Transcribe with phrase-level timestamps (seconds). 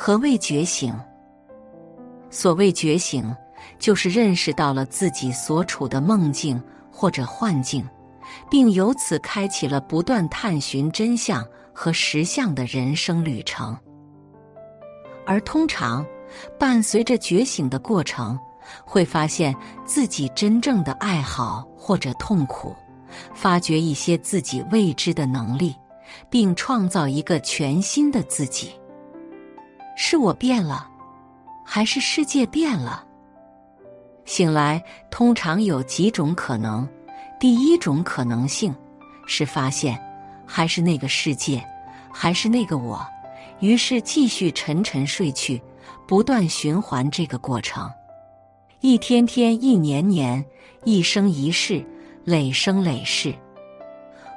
[0.00, 0.94] 何谓觉醒？
[2.30, 3.34] 所谓觉醒，
[3.80, 7.84] 就是认识到了自己所处的梦境或者幻境，
[8.48, 13.76] 并由此开启了不断探寻真相和实相的人生旅程。
[15.26, 16.06] 而通常，
[16.60, 18.38] 伴随着觉醒的过程，
[18.84, 19.52] 会发现
[19.84, 22.72] 自己真正的爱好或者痛苦，
[23.34, 25.74] 发掘一些自己未知的能力，
[26.30, 28.70] 并创造一个全新的自己。
[30.00, 30.88] 是我变了，
[31.64, 33.04] 还是世界变了？
[34.24, 34.80] 醒来
[35.10, 36.88] 通常有几种可能。
[37.40, 38.72] 第一种可能性
[39.26, 40.00] 是发现
[40.46, 41.60] 还是那个世界，
[42.12, 43.04] 还是那个我，
[43.58, 45.60] 于是继续沉沉睡去，
[46.06, 47.90] 不断循环这个过程，
[48.80, 50.44] 一天天，一年年，
[50.84, 51.84] 一生一世，
[52.22, 53.34] 累生累世。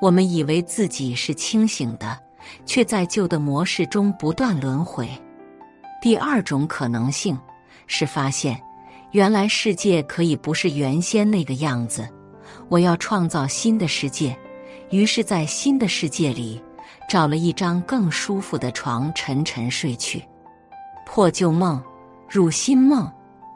[0.00, 2.16] 我们以为自己是清醒的，
[2.64, 5.08] 却在旧的模式中不断轮回。
[6.00, 7.38] 第二种可能性
[7.86, 8.60] 是发现，
[9.10, 12.08] 原来世界可以不是原先那个样子。
[12.68, 14.36] 我要创造新的世界，
[14.90, 16.62] 于是，在新的世界里
[17.08, 20.22] 找了一张更舒服的床，沉沉睡去。
[21.04, 21.82] 破旧梦，
[22.28, 23.10] 入新梦；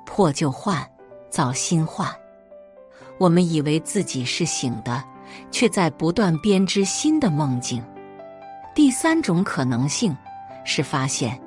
[0.04, 0.84] 破旧幻，
[1.30, 2.08] 造新幻。
[3.18, 5.02] 我们以为自己是醒的，
[5.50, 7.82] 却在不断编织新的梦境。
[8.74, 10.16] 第三种可能性
[10.64, 11.40] 是发现。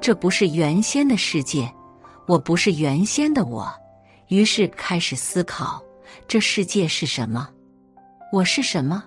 [0.00, 1.70] 这不是原先的世界，
[2.26, 3.70] 我不是原先的我，
[4.28, 5.82] 于是开始思考：
[6.26, 7.46] 这世界是什么？
[8.32, 9.04] 我是什么？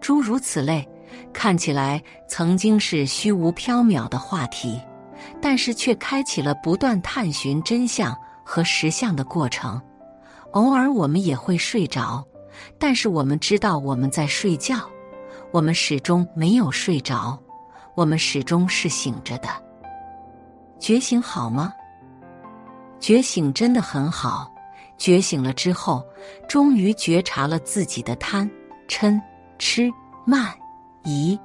[0.00, 0.86] 诸如此类，
[1.32, 4.80] 看起来曾经是虚无缥缈的话题，
[5.40, 9.80] 但是却开启了不断探寻真相和实相的过程。
[10.50, 12.26] 偶尔我们也会睡着，
[12.76, 14.80] 但是我们知道我们在睡觉，
[15.52, 17.40] 我们始终没有睡着，
[17.94, 19.48] 我们始终是醒着的。
[20.78, 21.72] 觉醒好吗？
[23.00, 24.52] 觉醒真的很好。
[24.96, 26.04] 觉醒了之后，
[26.48, 28.50] 终于觉察了自己的贪、
[28.88, 29.20] 嗔、
[29.56, 29.88] 痴、
[30.24, 30.52] 慢、
[31.04, 31.38] 疑，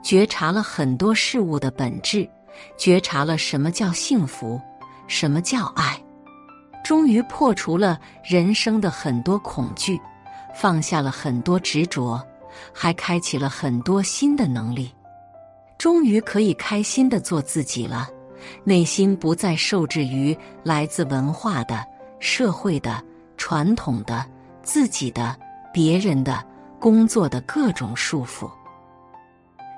[0.00, 2.28] 觉察了很多事物的本质，
[2.76, 4.60] 觉察了什么叫幸福，
[5.08, 6.00] 什么叫爱，
[6.84, 10.00] 终于破除了人生的很多恐惧，
[10.54, 12.24] 放下了很多执着，
[12.72, 14.94] 还开启了很多新的能力，
[15.78, 18.08] 终于可以开心的做自己了。
[18.64, 21.84] 内心不再受制于来自文化的、
[22.18, 23.02] 社会的、
[23.36, 24.24] 传统的、
[24.62, 25.36] 自己的、
[25.72, 26.44] 别人的、
[26.78, 28.50] 工作的各种束缚。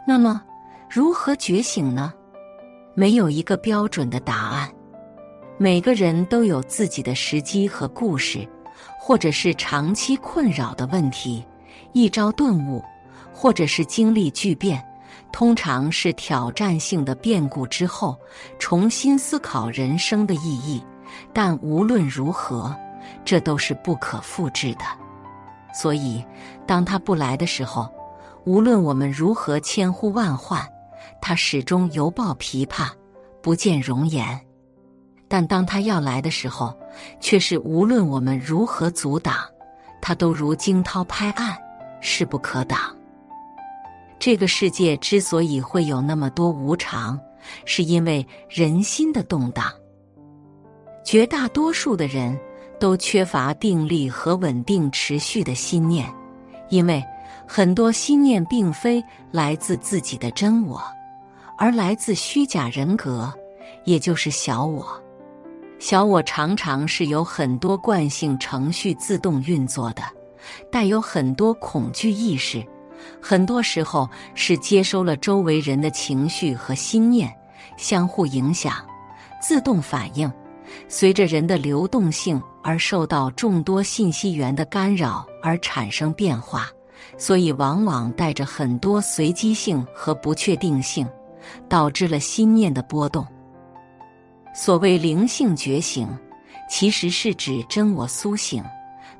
[0.06, 0.42] 那么，
[0.90, 2.12] 如何觉醒呢？
[2.94, 4.70] 没有一个标准的答案。
[5.58, 8.46] 每个人都有自己的时机和故事，
[8.98, 11.44] 或者是长期困扰的问题，
[11.92, 12.82] 一朝顿悟，
[13.32, 14.84] 或者是经历巨变。
[15.32, 18.16] 通常是挑战性的变故之后，
[18.58, 20.84] 重新思考人生的意义。
[21.32, 22.74] 但无论如何，
[23.24, 24.84] 这都是不可复制的。
[25.74, 26.24] 所以，
[26.66, 27.90] 当他不来的时候，
[28.44, 30.60] 无论我们如何千呼万唤，
[31.20, 32.90] 他始终犹抱琵琶，
[33.42, 34.38] 不见容颜。
[35.28, 36.76] 但当他要来的时候，
[37.20, 39.34] 却是无论我们如何阻挡，
[40.00, 41.56] 他都如惊涛拍岸，
[42.00, 42.78] 势不可挡。
[44.22, 47.18] 这个世界之所以会有那么多无常，
[47.64, 49.64] 是因为人心的动荡。
[51.04, 52.38] 绝大多数的人
[52.78, 56.08] 都缺乏定力和稳定持续的心念，
[56.68, 57.02] 因为
[57.48, 59.02] 很多心念并非
[59.32, 60.80] 来自自己的真我，
[61.58, 63.28] 而来自虚假人格，
[63.84, 64.86] 也就是小我。
[65.80, 70.02] 小我常常是由很多惯性程序自动运作的，
[70.70, 72.64] 带有很多恐惧意识。
[73.20, 77.32] 很多时候是接收了周围人的情绪和心念，
[77.76, 78.74] 相互影响，
[79.40, 80.30] 自动反应，
[80.88, 86.68] 随着人的流动性而受到众多信息源的干扰而产生变化，
[87.16, 91.08] 所以往往带着很多随机性和不确定性，
[91.68, 93.26] 导致了心念的波动。
[94.54, 96.08] 所谓灵性觉醒，
[96.68, 98.62] 其实是指真我苏醒，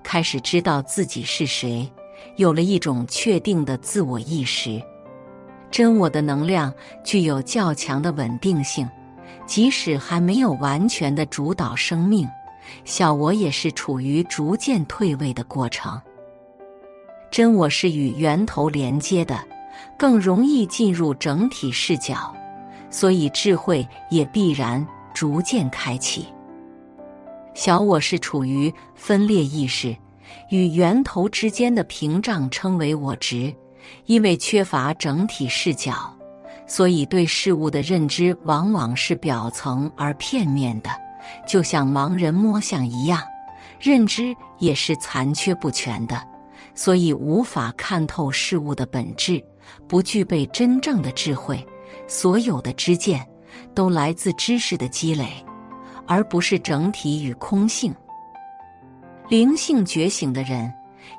[0.03, 1.91] 开始知道自己是谁。
[2.37, 4.81] 有了一种确定的自我意识，
[5.71, 6.73] 真我的能量
[7.05, 8.89] 具有较强的稳定性，
[9.47, 12.29] 即使还没有完全的主导生命，
[12.85, 16.01] 小我也是处于逐渐退位的过程。
[17.31, 19.39] 真我是与源头连接的，
[19.99, 22.35] 更容易进入整体视角，
[22.91, 26.27] 所以智慧也必然逐渐开启。
[27.55, 29.97] 小我是处于分裂意识。
[30.51, 33.55] 与源头之间的屏障称为我执，
[34.07, 35.95] 因为缺乏整体视角，
[36.67, 40.91] 所以对事物的认知往往是表层而片面的，
[41.47, 43.23] 就像盲人摸象一样，
[43.81, 46.23] 认知也是残缺不全的，
[46.75, 49.43] 所以无法看透事物的本质，
[49.89, 51.65] 不具备真正的智慧。
[52.09, 53.27] 所有的知见
[53.75, 55.29] 都来自知识的积累，
[56.07, 57.95] 而不是整体与空性。
[59.33, 60.71] 灵性觉醒的人，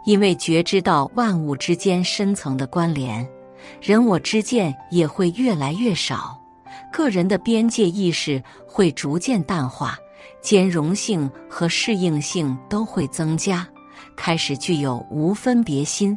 [0.06, 3.28] 因为觉知到万物之间深层的关联，
[3.82, 6.40] 人我之间也会越来越少，
[6.92, 9.98] 个人的边界意识会逐渐淡化，
[10.44, 13.68] 兼容性和适应性都会增加，
[14.16, 16.16] 开始具有无分别心，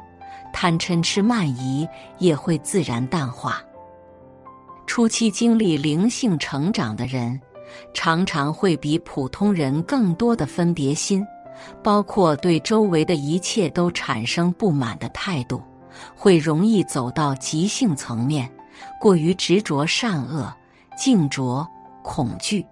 [0.52, 1.88] 贪嗔痴慢疑
[2.18, 3.62] 也会自然淡化。
[4.86, 7.40] 初期经历灵性成长的人，
[7.94, 11.26] 常常会比普通人更多的分别心。
[11.82, 15.62] 包括对周围的一切都产生不满的态度，
[16.14, 18.50] 会容易走到急性层面，
[19.00, 20.52] 过于执着善恶、
[20.96, 21.66] 静着、
[22.02, 22.64] 恐惧，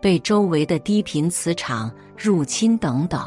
[0.00, 3.22] 被周围的低频磁场入侵等等，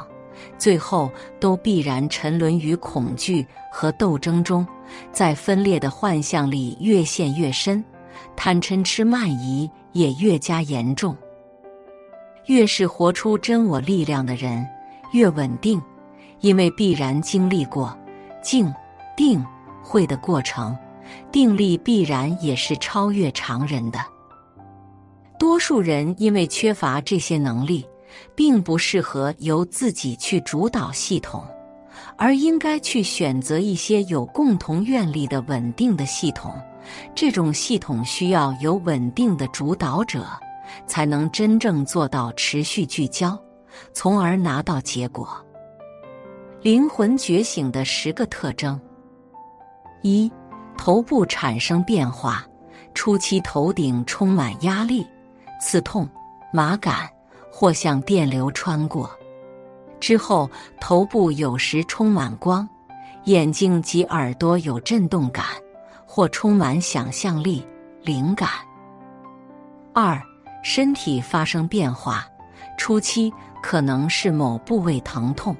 [0.58, 4.66] 最后都必然沉沦于恐惧和斗争中，
[5.12, 7.84] 在分裂的幻象里越陷越深，
[8.36, 11.16] 贪嗔痴慢疑也越加严重。
[12.48, 14.68] 越是活出真我力量的人。
[15.14, 15.82] 越稳定，
[16.42, 17.98] 因为必然经历过
[18.42, 18.72] 静、
[19.16, 19.44] 定、
[19.82, 20.78] 慧的过程，
[21.32, 24.00] 定力必然也是超越常人的。
[25.40, 27.86] 多数人因为缺乏这些能力，
[28.36, 31.44] 并不适合由自己去主导系统，
[32.18, 36.54] 而应该去选择一些有共同愿力的稳定的系统。
[37.14, 40.26] 这种系统需要有稳定的主导者，
[40.88, 43.40] 才能真正做到持续聚焦。
[43.94, 45.28] 从而拿到结果。
[46.62, 48.80] 灵魂觉醒的十个特征：
[50.02, 50.32] 一、
[50.78, 52.46] 头部产生变化，
[52.94, 55.06] 初期头顶充满压力、
[55.60, 56.08] 刺痛、
[56.54, 57.10] 麻感，
[57.52, 59.10] 或像电流穿过；
[60.00, 60.50] 之后
[60.80, 62.68] 头部有时充满光，
[63.26, 65.46] 眼睛及耳朵有震动感，
[66.06, 67.66] 或充满想象力、
[68.02, 68.50] 灵感。
[69.94, 70.22] 二、
[70.64, 72.26] 身体发生变化，
[72.84, 73.32] 初期。
[73.62, 75.56] 可能是某部位疼痛，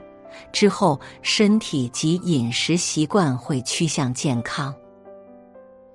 [0.52, 4.76] 之后身体及饮食习惯会趋向健康。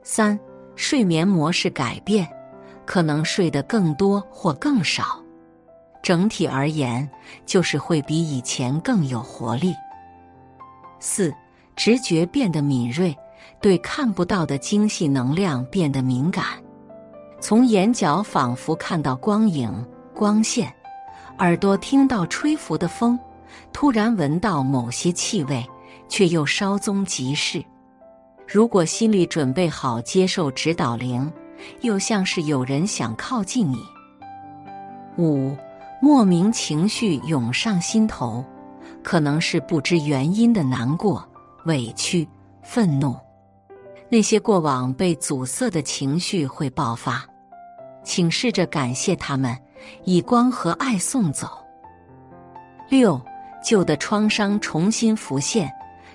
[0.03, 0.41] 三、
[0.75, 2.27] 睡眠模式改变，
[2.87, 5.23] 可能睡得更多或更少，
[6.03, 7.07] 整体而言
[7.45, 9.75] 就是会比以前更有活力。
[10.99, 11.31] 四、
[11.77, 13.15] 直觉变得敏锐，
[13.61, 16.43] 对看不到的精细能量变得敏感，
[17.39, 19.71] 从眼角仿佛看到光影、
[20.15, 20.75] 光线。
[21.39, 23.17] 耳朵听到吹拂的风，
[23.73, 25.65] 突然闻到某些气味，
[26.09, 27.65] 却又稍纵即逝。
[28.47, 31.31] 如果心里准备好接受指导灵，
[31.83, 33.79] 又像是有人想靠近你。
[35.17, 35.57] 五，
[36.03, 38.45] 莫名情绪涌上心头，
[39.05, 41.25] 可能是不知原因的难过、
[41.67, 42.27] 委屈、
[42.65, 43.15] 愤怒，
[44.09, 47.25] 那些过往被阻塞的情绪会爆发，
[48.03, 49.57] 请试着感谢他们。
[50.05, 51.49] 以光和爱送走。
[52.89, 53.21] 六，
[53.63, 55.71] 旧的创伤重新浮现，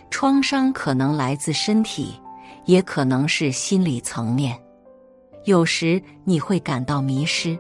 [0.10, 2.20] 创伤可能来自身体，
[2.66, 4.60] 也可能是心理层面。
[5.46, 7.58] 有时你会感到迷失，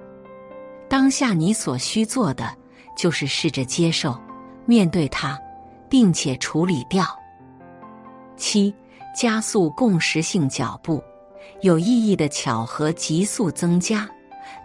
[0.89, 2.55] 当下你所需做的
[2.95, 4.17] 就是试着接受、
[4.65, 5.39] 面对它，
[5.89, 7.05] 并且处理掉。
[8.37, 8.73] 七，
[9.15, 11.03] 加速共识性脚步，
[11.61, 14.09] 有意义的巧合急速增加。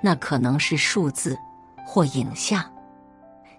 [0.02, 1.36] 那可能是数字
[1.86, 2.64] 或影像，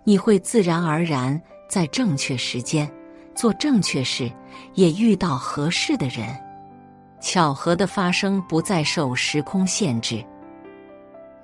[0.04, 2.90] 你会自然而然在正确时间
[3.36, 4.32] 做正确事，
[4.74, 6.28] 也遇到合适的人。
[7.22, 10.24] 巧合的发生不再受时空限制。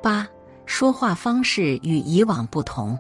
[0.02, 0.26] 八，
[0.66, 2.98] 说话方式与以往不同，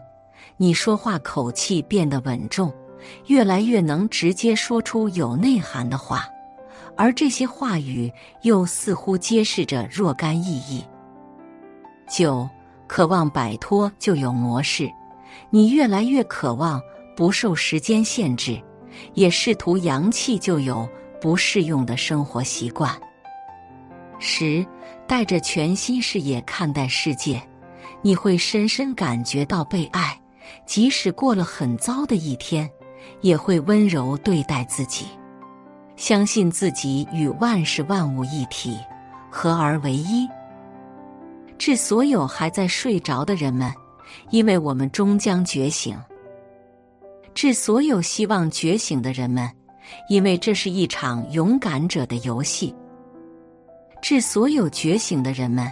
[0.57, 2.73] 你说话口气变得稳重，
[3.27, 6.27] 越来越能直接说出有内涵的话，
[6.97, 10.83] 而这些话语又似乎揭示着若干意义。
[12.07, 12.47] 九，
[12.87, 14.91] 渴望摆脱旧有模式，
[15.49, 16.81] 你越来越渴望
[17.15, 18.61] 不受时间限制，
[19.13, 20.87] 也试图扬弃旧有
[21.19, 22.91] 不适用的生活习惯。
[24.19, 24.65] 十，
[25.07, 27.41] 带着全新视野看待世界，
[28.01, 30.19] 你会深深感觉到被爱，
[30.65, 32.69] 即使过了很糟的一天，
[33.21, 35.07] 也会温柔对待自己，
[35.95, 38.77] 相信自己与万事万物一体，
[39.29, 40.27] 合而为一。
[41.57, 43.73] 致所有还在睡着的人们，
[44.29, 45.95] 因为我们终将觉醒；
[47.33, 49.49] 致所有希望觉醒的人们，
[50.09, 52.73] 因为这是一场勇敢者的游戏。
[54.01, 55.71] 致所有觉醒的人们，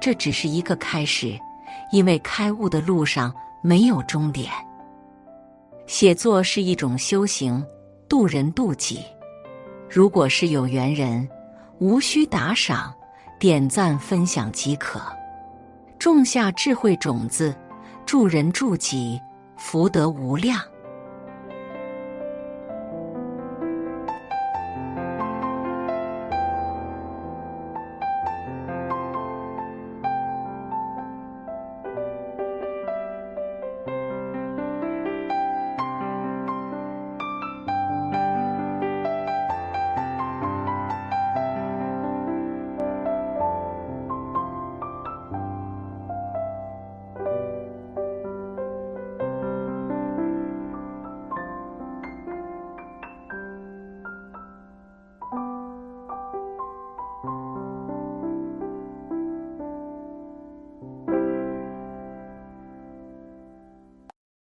[0.00, 1.38] 这只是一个开始，
[1.92, 3.32] 因为开悟的路上
[3.62, 4.50] 没有终点。
[5.86, 7.64] 写作是一种修行，
[8.08, 9.00] 渡人渡己。
[9.88, 11.26] 如果是有缘人，
[11.78, 12.92] 无需打赏、
[13.38, 15.00] 点赞、分享即可，
[15.96, 17.54] 种下智慧种子，
[18.04, 19.20] 助人助己，
[19.56, 20.60] 福德无量。